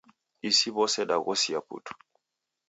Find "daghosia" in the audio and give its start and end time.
1.09-1.59